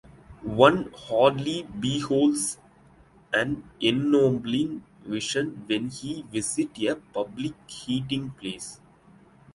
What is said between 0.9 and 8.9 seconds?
hardly beholds an ennobling vision when he visits a public eating-place.